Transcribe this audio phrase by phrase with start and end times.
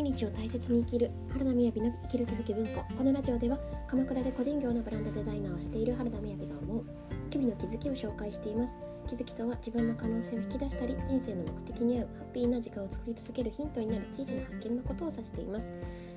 [0.00, 2.82] 毎日を大切に生きる原田みやびの生きる気づき文庫。
[2.96, 6.84] このラジオでは鎌倉で個人業のブランドデザイナーをしている原田みやびが思う
[7.30, 8.78] 日々の気づきを紹介しています。
[9.06, 15.70] 気づきとは自分の可能性を引き出したり人生の目的に合うハッピーな時間を作り続けるヒントになる小さな発見のことを指しています。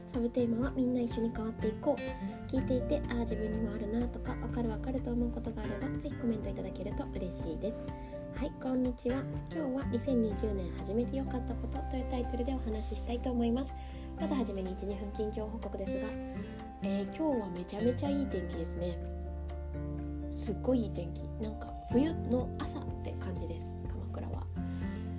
[0.05, 2.49] サブテーマはみんな一緒に変わっていこう。
[2.49, 7.83] 聞いていてああ自分にもあるなとかわかるわかると思うことがあればぜひコメントいただけると嬉しいです。
[8.35, 9.23] はいこんにちは。
[9.53, 13.73] 今日は2020年始めてよかったことというタイトルでお話ししたいと思います。
[14.19, 16.07] まずはじめに12分近況報告ですが、
[16.81, 18.97] えー、今日はめちゃめちゃいい天気ですね。
[20.29, 21.21] すっごいいい天気。
[21.41, 24.43] なんか冬の朝って感じです鎌倉は。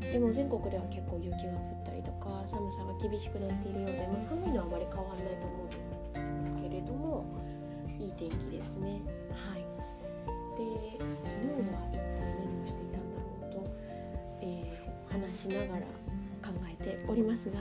[0.01, 5.96] でも全国では結構雪が降ったりとか寒さが厳しくなっているようで、まあ、寒いのはあまり変わらないと思うんです。
[6.62, 7.24] けれども
[7.98, 9.01] いい天気ですね。
[9.30, 9.65] はい。
[10.56, 11.04] で昨
[11.62, 11.93] 日は
[15.34, 15.80] しながら
[16.43, 17.61] 考えておりますが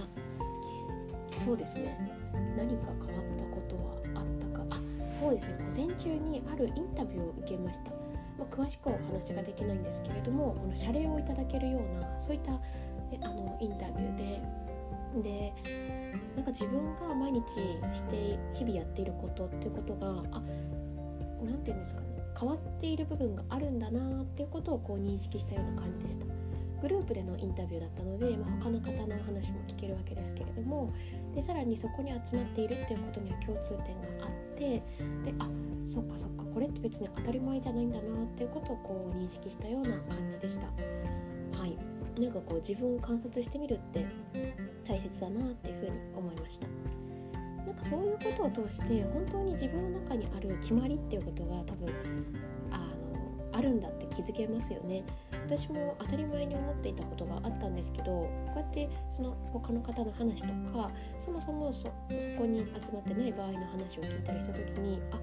[1.31, 1.97] そうですね。
[2.55, 4.65] 何か変わったことはあったか？
[4.69, 5.57] あそうですね。
[5.67, 7.91] 午前中にあるインタビューを受けました、
[8.37, 14.41] まあ、詳しくはお話ができないんですけれどもこの謝礼をいただけるようなそういったあのインタビューで
[15.23, 15.53] で
[16.35, 17.41] なんか自分が毎日
[17.93, 20.41] して日々やっていることっていうことがあ
[21.43, 22.07] 何て言うんですかね。
[22.39, 26.25] 変わっている部分があるんだなっていうことをこう認識したような感じでした。
[26.83, 30.91] グループでのインタビューだったので、まあ、他の方の話も聞けるわけですけれども
[31.33, 34.83] でさらにそこに集まっているっていうことには共通点があってで
[35.39, 35.47] あ
[35.85, 40.67] そっかそっかこれって別に当たり前じゃないんだなっていうことをこう認識したような感じでした。
[41.57, 41.77] はい。
[42.21, 44.05] なんかこう自分を観察してみるって
[44.85, 46.67] 大切だなっていうふうに思いました。
[47.65, 51.89] なんかそういうことを通して本当に自分の中にある決まりっていうことが多分
[52.71, 55.03] あのあるんだって気づけますよね。
[55.45, 61.89] 私も当たり前に思っていたことがあったんですけどこうやってその他の方の話とかそもそもそ
[62.37, 65.19] こに集まってない場合の話を聞いたりした時にあ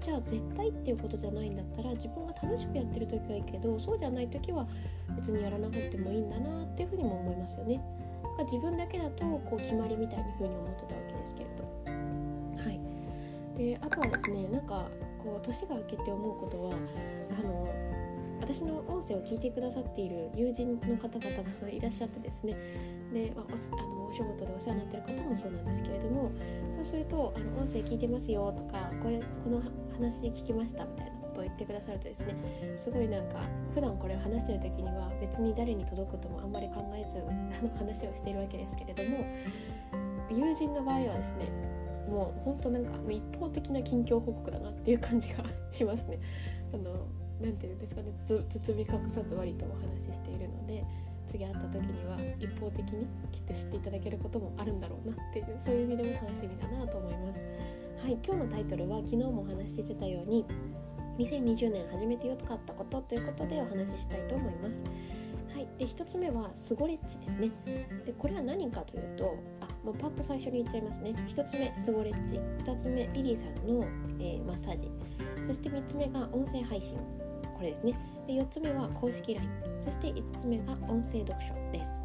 [0.00, 4.66] じゃあ絶対っていうことじゃないんだったら自分が楽しくやってる時はいいけどそうじゃない時は
[5.16, 7.80] 別にやらなくてもいいんだなっていうふうにも思いますよね。
[8.36, 11.62] か自分だけだとこう決まりみたいな風に思ってたわけですけれど。
[12.62, 12.80] はい、
[13.56, 14.88] であとはですねなんか
[15.18, 16.72] こう年が明けて思うことは
[17.38, 17.68] あの
[18.42, 22.56] 私の音声を聞いてくださっている友人の方々がいらっしゃってですね
[23.14, 26.32] で、まあ、おあのお仕事でお世話になってる方もそうなんですけれども
[26.68, 32.34] そうすると「あの音声聞いてますよ」とかこれ「この話聞きました」みたいなことを言ってくださるとですね
[32.76, 33.42] すごいなんか
[33.74, 39.18] 普段これを話してる時には別に誰に届くともあんまり考えず あの話をしているわけですけれども
[40.28, 41.46] 友人の場合はですね
[42.08, 46.18] もうほんとなんか一方的な近況報告だなっていう感じがしますね。
[46.74, 47.06] あの
[47.42, 50.84] 何て言うんですかね包み隠さず割とお話ししているので
[51.26, 57.44] 次会った時には一方的にきっと知っていただけることもあるんだろうなっていうそういう意味でも楽しみだなと思います。
[58.02, 60.44] はい、今日のタイトルは昨日もお話ししてたように
[61.18, 64.82] 2020年始めてよかったことということでお話ししたいと思います。
[65.54, 67.50] はい、で1つ目はスゴレッチですね。
[68.04, 71.14] でこれは何かというとあもうパッと最初に言っちゃいますね。
[71.28, 73.86] 1つ目スゴレッチ2つ目リリーさんの、
[74.18, 74.90] えー、マッサージ
[75.42, 76.98] そして3つ目が音声配信
[77.62, 77.94] これですね。
[78.26, 82.04] で4つ目は公式 LINE そして5つ目が音声読書です。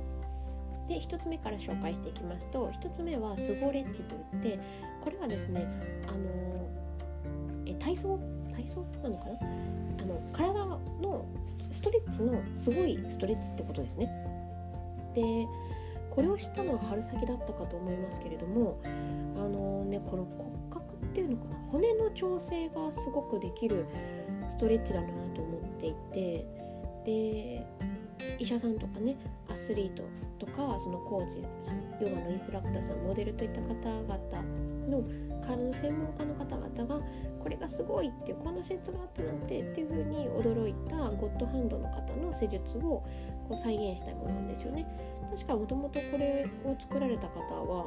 [0.88, 4.60] で1つ目から紹介していきますと1つ目はスゴレッジといって
[5.02, 5.66] これはですね
[6.08, 6.70] あの
[7.66, 8.20] え体操？
[8.56, 9.32] 体操なのかな？
[10.04, 11.26] あの体の
[11.72, 14.06] ストレッチのすごいストレッチってことですね。
[15.16, 15.48] で
[16.12, 18.80] これを知ったのは春先だったかと思いますけれども
[19.36, 21.58] あのねこの骨格っていうのかな？
[21.72, 23.88] 骨の調整がすごくできる
[24.50, 26.46] ストレッチだなと思っていて
[27.06, 27.66] で
[28.40, 29.16] 医者さんとかね
[29.50, 30.04] アスリート
[30.40, 34.18] とかそのコーチさんヨガのインストラクターさんモデルといった方々
[34.88, 35.04] の
[35.42, 37.02] 体の専門家の方々が
[37.40, 43.06] これがすごいってこんな施術があったなんてっていう風に驚いたゴッドハンドの方の施術をこ
[43.52, 44.86] う再現したものなんですよね。
[45.30, 47.86] 確かもともとこれを作られた方は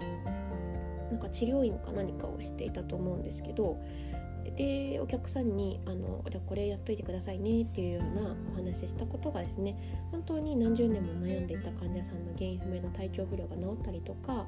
[1.10, 3.78] なんか治療院か何かをしていたと思うんですけど
[4.56, 9.76] でお客さんにあのじゃこれやっといてくださいねっていうようなお話ししたことがですね
[10.10, 14.46] 本当に何十年も悩んでいた患者さんの原因不明の体調不良が治ったりとか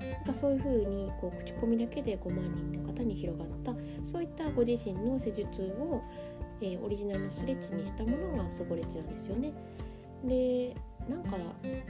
[0.00, 6.02] なんかそういうふうにこう口コミだけで5万人の方に広がったそういったご自身の施術を、
[6.60, 9.52] えー、オリジナルのストレッチにしたものがスゴレッチなんですよね。
[10.24, 10.74] で
[11.08, 11.36] なんか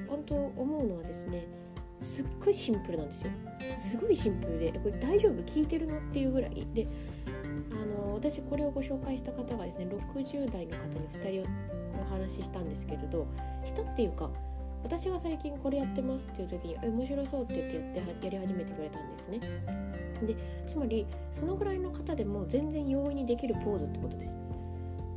[0.09, 1.47] 本当思うのはですね
[2.01, 3.31] すっごいシンプルなんですよ。
[3.79, 5.43] すごいシンプルでこれ大丈夫？
[5.45, 5.97] 聞いてるの？
[5.99, 6.67] っていうぐらい。
[6.75, 6.87] で
[8.17, 11.49] 私これをご紹介した方がですね60代の方に2人
[12.01, 13.27] お話ししたんですけれど
[13.65, 14.31] したっていうか
[14.83, 19.41] 私が最近これやってますっていう時に「え面白そう」って言って言ってやり始めてくれたんですね。
[20.25, 20.35] で
[20.67, 24.39] つまりそのぐらいの方でも全然容易にできるポーズってことです。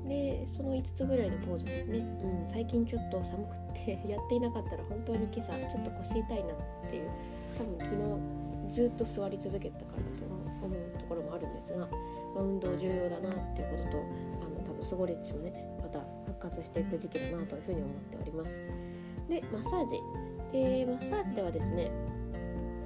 [0.07, 7.09] でその5つぐらいのポーズですね、うん、最近ちょっと寒くってやっていなかったら本当に今朝ちょっと腰痛いなっていう
[7.55, 7.95] 多分昨
[8.65, 11.87] 日ずっと座り続けたからだと思うところもあるんですが、
[12.35, 13.97] まあ、運動重要だなっていうことと
[14.41, 18.61] あの多分スゴレッチもねまた復活していく時期だなというふうに思っております
[19.27, 19.95] でマッサージ
[20.51, 21.91] でマッサージではですね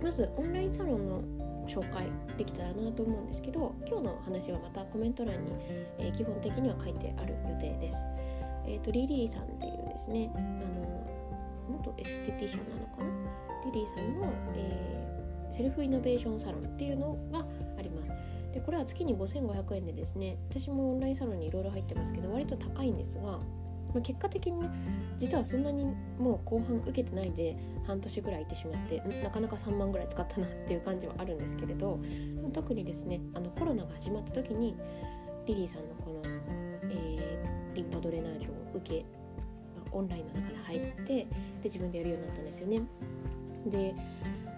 [0.02, 1.22] まずオンラインサロンの
[1.66, 2.08] 紹介
[2.38, 5.52] できたらなと思うんですけど今日の話はまたコメント欄に、
[5.98, 7.98] えー、基本的には書いてある予定です。
[8.66, 13.72] えっ、ー、とリリーさんっていうですねあの元エステティシャンなのかな？
[13.72, 17.46] リリーさんの、えー、セルフイノベーションサロンっていうのが。
[18.74, 23.40] れは月に5500円でですね私もオンラインサロンにいろいろ入ってますけど割と高いんですが
[23.94, 24.70] ま、結果的にね
[25.18, 25.86] 実はそんなに
[26.18, 27.56] もう後半受けてないで
[27.86, 32.00] 半年ぐらいいってしまってなかなか3万ぐらい使ったなっていう感じはあるんですけれど
[32.54, 34.76] 特にですねあのコロナが始まった時に
[35.46, 36.22] リリーさんのこの、
[36.90, 39.06] えー、リンパドレナージュを受け、
[39.92, 41.28] ま、オンラインの中で入ってで
[41.66, 42.82] 自分でやるようになったんですよね。
[43.68, 43.96] で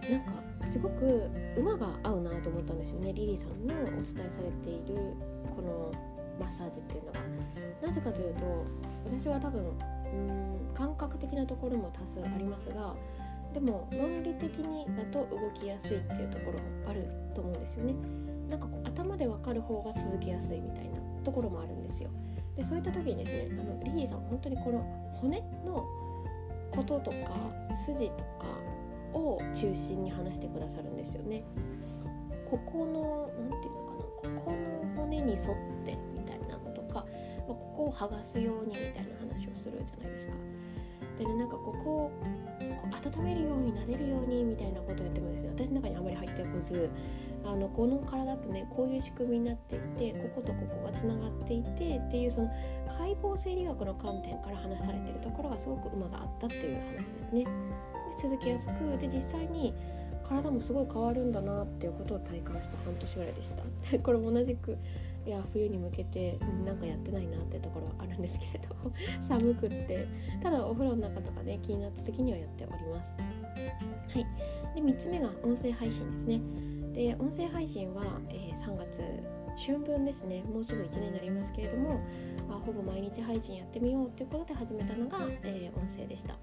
[0.10, 0.34] なんか
[0.66, 5.14] すごく馬が合うなと思ったんですよねリリーさんのお伝えされている
[5.56, 5.92] この
[6.40, 7.20] マッサージっていうのが。
[7.82, 8.66] なぜかというと
[9.06, 12.94] 私は多分うん感覚的なところも多数ありますが
[13.54, 17.94] でも論理的にだと動きやすいっていうところもあると思うんですよね。
[18.50, 22.10] なんかこう頭で分かる方が続きやすいみたいなところもあるんですよ。
[22.58, 24.80] でそういった時にですねあのリリーさん本当にこの
[25.14, 25.86] 骨の
[26.72, 27.18] こととか
[27.86, 28.46] 筋とか
[29.16, 31.44] を中心に話してくださるんですよね。
[32.50, 35.40] ここの何て言うのかなここの骨に沿っ
[35.84, 37.06] てみたいなのとか
[37.48, 40.34] まあ、ここを剥がすようにみたいな話をするじゃないですか。
[41.18, 42.12] でねなんかここを
[42.92, 46.90] 温めるように撫でるようにみたいなことを言ってもですね私の中にあまり入ってこず
[47.46, 52.50] あのこの体ってねこういう仕組みになっていてこことここがつながっていてっていうその
[52.98, 57.46] 解剖生理学の観点から話されてるところがすごく馬があったっていう話ですね。
[58.18, 59.74] 続きやすくで実際に
[60.28, 64.00] 体もすごい変わるんだなっていうことを体感した半年ぐらいでした。
[64.00, 64.78] これも同じく
[65.26, 68.76] いや冬に向けてなんかやってないなってところはあるんですけれど
[69.22, 70.08] 寒くって。
[70.42, 73.16] ただお風呂の中とかね気になった時にはやっております。
[73.18, 74.26] はい。
[74.76, 76.42] で3つ目が音声配信ですね。
[76.94, 79.02] で音声配信は、えー、3月
[79.58, 80.44] 春分ですね。
[80.44, 82.00] もうすぐ1年になりますけれども
[82.50, 86.38] あほぼ毎日配信やってみようということで始めたのが、えー、音声でした。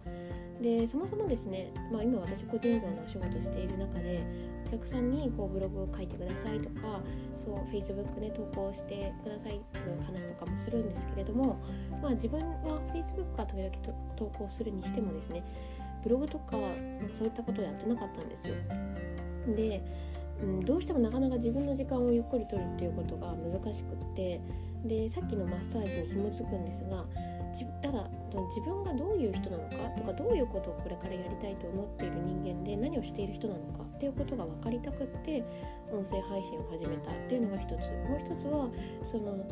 [0.62, 4.24] でそもそもですね、まあ、今私個人業のお仕事している中で
[4.68, 7.00] お客さんにこうブログを書いてくださいとか
[7.34, 11.60] そう Facebook で投稿してくださいっていう話とかもするんですけれども、
[12.00, 13.70] まあ、自分は Facebook から時々
[14.16, 15.44] 投稿するにしてもですね
[16.04, 16.56] ブログとか
[17.12, 18.54] そういったことをやってなかったんですよ。
[19.54, 19.82] で、
[20.42, 24.40] うん、どうしてもなかなか自分の時間をゆっくりとるっていうことが難しくって
[24.84, 27.04] でさっきのマッサージに紐づくんですが
[27.82, 28.08] ただ
[28.48, 29.76] 自分がどういう人なのか？
[29.96, 33.84] とかどういうことをこれからやりたいと思っている人間で何をしている人なのか？
[33.84, 35.44] っていうことが分かりたくって
[35.92, 37.72] 音声配信を始めたっていうのが一つ。
[37.72, 38.70] もう一つは
[39.04, 39.44] その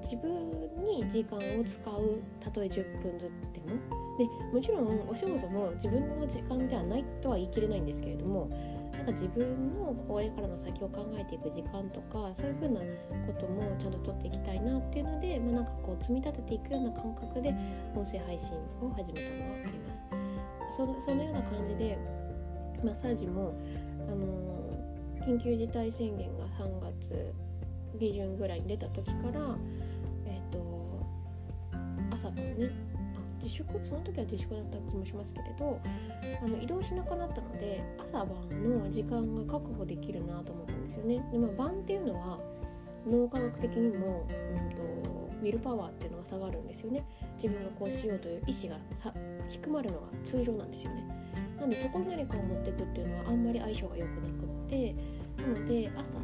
[0.00, 0.50] 自分
[0.84, 3.98] に時間を使うたとえ10分ずつでも。
[4.18, 8.50] でもちろんお仕事も自分の時間ではないとは言い切れないんですけれども
[8.98, 12.80] なんか自分のこれからの先を考えていく時間とかそういうふうな
[13.26, 17.54] こともちゃんと取っていきたいなっていうので、まあ、なんかこう積み立てていくような感覚で
[17.94, 18.48] 音声配信
[18.82, 20.76] を始めたのはあります。
[20.76, 21.96] そのそのような感じで
[22.84, 23.54] マッサージも、
[24.08, 27.34] あの、緊急事態宣言が3月
[27.98, 29.56] 下旬ぐらいに出た時から、
[30.26, 30.88] えーと
[32.10, 32.87] 朝からね
[33.40, 35.80] 自粛その時は自粛だった気もしますけれど
[36.44, 41.24] あの移動しなくなったので朝晩の時間が確保できるなと思ったんですよね。
[41.32, 42.38] でまあ、晩っていうのは
[43.06, 44.82] 脳科学的にも、うんと、
[45.40, 47.04] ウィルパワーっていうのが下がるんですよね。
[47.36, 49.12] 自分がこうしようという意思がさ
[49.48, 51.04] 低まるのが通常なんですよね。
[51.58, 54.94] なんでそこに何かを持っていくっていうのはあんまり相性が良くなくって
[55.36, 56.18] なので朝、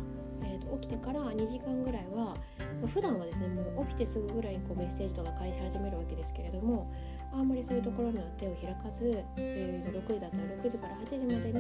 [0.80, 2.36] 起きてから2時間ぐらいは
[2.80, 6.92] まあ、普段はですねもう起きてすぐぐらいにこうメッセージとか返し始めるわけですけれども
[7.32, 11.54] あんまりそういうところには手を開かず、えー、6時だったら6時から8時までに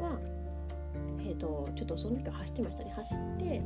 [0.00, 0.18] は、
[1.20, 2.92] えーと、ちょっとその時は走ってましたね。
[2.96, 3.62] 走って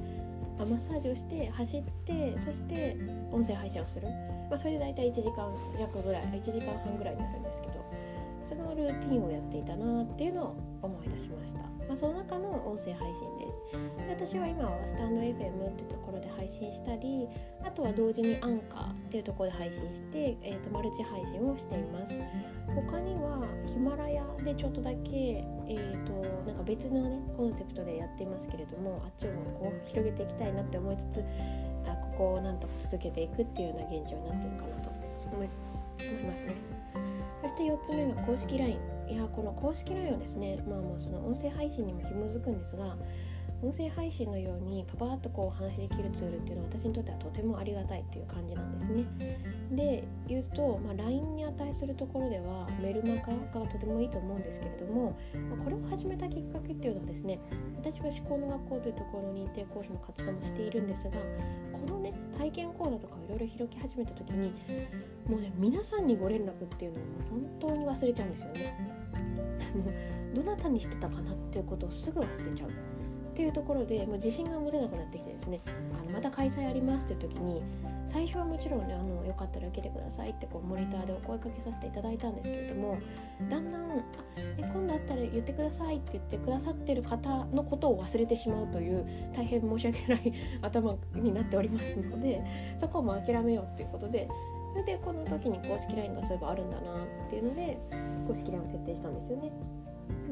[0.59, 2.97] マッサージをして走ってそして
[3.31, 4.09] 音声配信をする、
[4.51, 7.98] まあ、それで大体1時間弱ぐらい1時間半ぐらいになるんですけど。
[8.49, 13.59] そのルーティンをやっていたなっていうのを思い出しました、まあ、その中の音声配信です。
[13.99, 17.29] で私は今はスタンド FM っていうところで配信したり
[17.63, 22.17] あとは同時にアンカーっていうところで配信して、えーと、マルチ配信をしています。
[22.75, 26.13] 他にはヒマラヤでちょっとだけ、えーと、
[26.47, 31.25] なんか別のねコンセプトでやっていますけれどもあっちをこう広げていきたいなって思いつつ
[31.87, 34.91] あここをなんとか続けていくっていうような現状になってるかなと
[35.35, 35.49] 思い
[36.25, 36.78] ますね。
[37.49, 38.79] そして4つ目が公式 LINE
[39.09, 42.95] いやこの公式 LINE はですねまあもうその音声配信にも紐づくんですが
[43.61, 49.05] 音声配信のようにパパッとこうお話しできるツールっていうのは私にとってはとてもありがたいっていう感じなんですね。
[49.73, 55.19] で言うと、まあ、LINE に値するところではメルマガがとてもいいと思うんですけれども、
[55.51, 57.41] まあ、これを始めたきっかけっていうのはですね
[57.77, 61.17] 私は思考の学校というところの認定講師の活動もしているんですが
[61.73, 64.53] このね体験講座とかをいろいろ開き始めた時に
[65.29, 68.99] もうね皆さんにご連絡っていうのを本当に忘れちゃうんですよね。
[70.35, 72.71] どなたにしてたかなっていうことをすぐ忘れちゃう。
[73.39, 75.61] っていうところでもう自信が持てなくなってきてですね
[75.97, 77.63] あのまた開催ありますっていう時に
[78.05, 82.99] 最初はもちろんねあのよかったら受けてくださいってこうモニターでお声かけさせていただいたんですけれども
[83.49, 83.95] だんだんあ
[84.37, 92.43] え今度あったら言ってくださいって言ってくださってる方のことを忘れてしまうという大変申し訳ない 頭になっておりますので
[92.77, 94.29] そこも諦めようっていうことで
[94.73, 97.79] それでこの時に公式 LINE がそういえばあるんだなっていうので
[98.27, 99.78] 公式 LINE を設定したんですよね。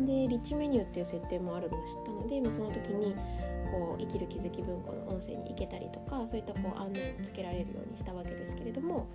[0.05, 3.15] でリッチメニューっていう設定もあるのを知ったので、まあ、その時に
[3.71, 9.07] こう生きる気づき文庫の音声に行けたりとかそういったこう案内をつけられるようにしたわけですけれども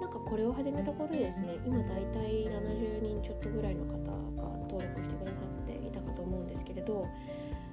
[0.00, 7.06] なんかこれを始めたことでですね今大体70人ちょっとぐらいの方が登録してくださっていたかと思うんですけれど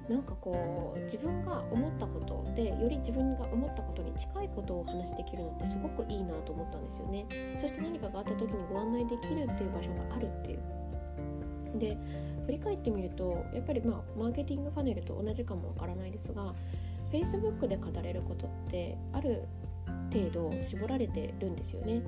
[0.08, 7.26] なんかこう自分が思ったことでより自分が思ったことに近いことをお話しできるのってすごくいいなと思ったんですよね。
[7.58, 10.60] そして何かがあった時にご案内できるっていう場所があるっていう
[11.78, 11.96] で
[12.46, 16.54] 振り返ってみるとやっぱりまあマーケティングパネルと同じかもわからないですが
[17.12, 19.42] Facebook で語れることってある
[20.12, 22.02] 程度絞られてるんですよね。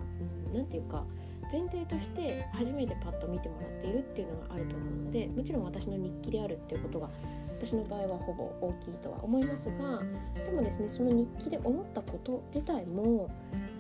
[0.52, 1.04] 何、うん、ていうか
[1.50, 7.08] 前提として初めてパッと見てもらっているっていうのがあると思うのでもちろん私の日記であるっていうことが
[7.58, 10.02] 私の場合はほぼ大きいとは思いますが
[10.44, 13.30] でもですねその日記で思ったこと自体も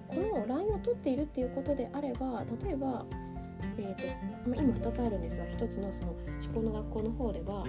[0.08, 3.04] この LINE を取っているっていうことであれば例えば
[3.78, 7.64] えーとま、今2つあるんですが1つのその思考の学校の方では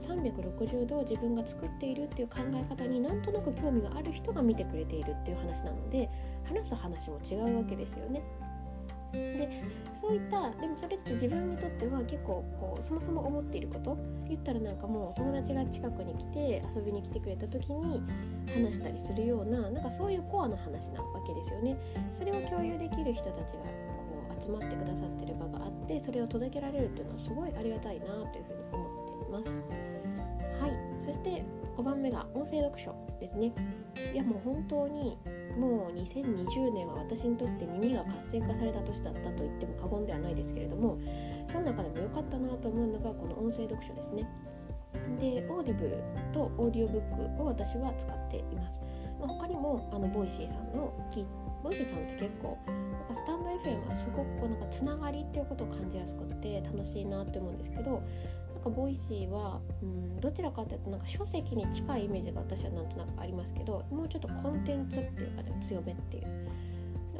[0.00, 6.08] 360度自分が作っているっていう考え方になんとなく興味がある人が見てくれているっていう話なので
[6.44, 8.22] 話す話も違うわけですよね。
[9.14, 9.48] で
[9.94, 13.96] そういったでもそれって自分にとっては結構こうそもそも思っていること
[14.28, 18.02] 言ったらなんかもう友達が近くに来て遊びに来てくれた時に
[18.52, 21.76] 話したりするようななんかそういうコアな話なわけですよね。
[22.10, 23.60] それを共有できる人たちが
[24.44, 29.62] 集まってくださってる場があってそれを届けられるっていうのはすごいありがたいなというふうに思っています。
[30.60, 31.44] はいそして
[31.76, 33.52] 5番目が音声読書ですね。
[34.12, 35.18] いやもう本当に
[35.58, 40.98] もう2020年は私にとって耳が活性化された年だったと言っても過言ではないですけれども
[41.50, 44.28] その中でも良かったなと思うのがこの音声読書ですね。
[45.18, 48.80] でオーディブルとオーディオブックを私は使っています。
[49.18, 50.92] まあ、他にもあのボイシーさんの
[51.62, 52.58] ボイシーさんって結構
[53.08, 58.02] かスタンド FM はすごくこうなんかつながりっていうことを感じやすくて楽しいなって思うんですけど
[58.54, 66.48] なんかボイシーは、うん、どちらかというとなんか書籍に近いイメージが私はなんとなくありますけどもうちょっとコンテンツっていうかね強めっていう。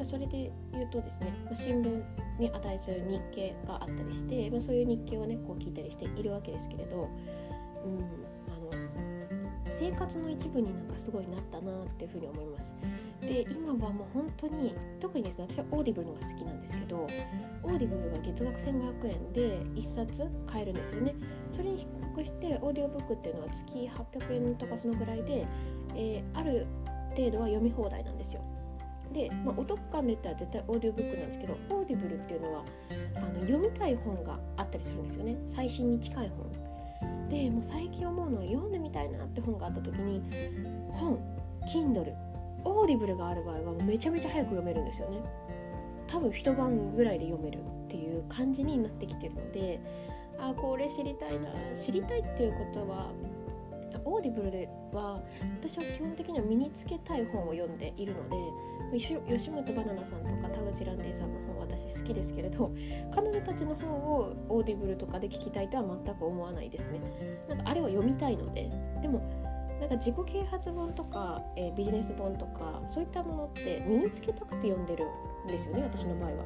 [0.03, 2.03] それで言うとですね、まあ、新聞
[2.37, 7.07] に値する日経があったりして、まあ、そういう日経をねこう聞いたりしているわけですけれど、
[7.85, 8.25] うん、
[9.77, 12.73] 生活の一部になんかすごいなったなっていうふうに思います。
[13.21, 16.97] で今はもう本当に特にですね私はオーディブルのが好きなんですけど
[17.63, 21.15] オーディブルが月額1500円で1冊買えるんですよね。
[21.51, 25.45] それに比較してオーディオブックっていうのは月800円とかそのぐらいで、
[25.95, 26.67] えー、ある
[27.15, 28.41] 程度は読み放題なんですよ。
[29.11, 32.65] で、まあ、お得感で言ったら絶対オーディオブックなんですけどオーディブルっていうのは
[33.15, 36.74] あの読みたい本があったりするんですよね最新に近い本。
[37.29, 40.21] でもう最近思うのは読んでみたいなって本があった時に
[40.91, 41.19] 本
[41.67, 42.13] Kindle
[42.63, 45.19] オーディブルがある場合はめちゃめちゃ早く読めるんですよね。
[46.07, 49.79] 多分一晩ぐらいで読めるっていう感じになってきてるので
[50.39, 51.49] あこれ知りたいな。
[51.75, 53.11] 知りたいっていうことは
[54.03, 55.21] オーディブルでは
[55.61, 62.71] 私は基本的には身につけたい本を読んでいるので吉本ばななさんとか田口ランディさんの本私好きですけれど
[63.11, 66.99] 彼女たちの本をオーディブルとかで聞きたいとは全く思わないですね
[67.49, 68.69] なんかあれは読みたいので
[69.01, 69.21] でも
[69.79, 75.05] なんか自己啓発本とか、えー、ビジネス本とかそういったものって身につけたくて読んでる
[75.45, 76.43] んですよね私の場合は。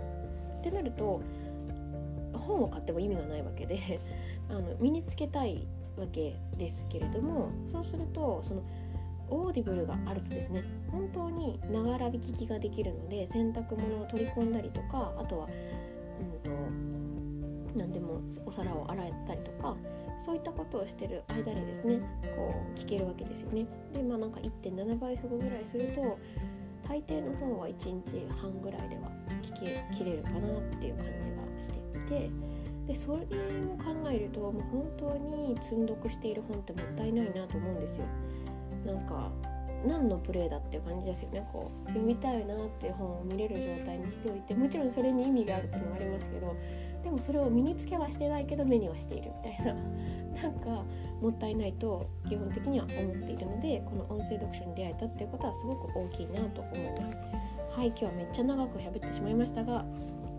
[0.59, 1.21] ってなると
[2.33, 3.99] 本を買っても意味がないわけで
[4.49, 8.61] あの身につけたいわけですけれどもそうするとその
[9.29, 15.47] オーディブルがあるとですね本当にながら聞きができるので洗濯物を取り込んだりとかあとは、
[16.45, 16.49] う
[17.69, 19.75] んと、何でもお皿を洗ったりとか
[20.17, 21.99] そういったことをしてる間にですね
[22.35, 23.65] こう聞けるわけですよね。
[23.93, 26.19] でまあなんか1.7倍速ぐらいすると
[26.87, 29.53] 大抵の本は1日半ぐらいでは聞
[29.91, 32.29] き切れるかなっていう感じがしていて
[32.87, 33.27] でそれを
[33.77, 38.05] 考えるともう本当に積んどくしている本ってもったいないなと思うんですよ。
[38.85, 39.31] なんか
[39.87, 41.47] 何のプレイだっていう感じですよね。
[41.51, 46.55] こう読みたいなっていう本を見れる状態にしておいてもちろんそれに意味があるっていうのもありますけど
[47.03, 49.75] でもそれを身につけはしてないけど目にはしているみたいな。
[50.43, 50.85] なんか
[51.21, 57.17] もったいないと基本的には思っているのでこの音声読書に出会えたっていうことはすごく大きいなと思います。
[57.71, 59.85] はい今日はめっちゃ長く喋ってしまいましたが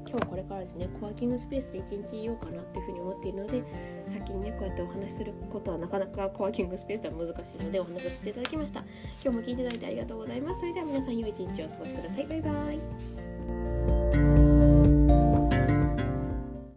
[0.09, 3.62] 今日これからですねコワーキングスペースで一日いようかなっていうふうに思っているので
[4.07, 8.80] 先にねこうやってお話しすることはなかなかコワーキングスペースでは難しいのでお話しさせていただきました。
[9.23, 10.61] 今日も聞いていただいてありがとうございます。
[10.61, 12.26] それでは皆さん良い一日をお過ごしください。
[12.26, 13.29] バイバイ。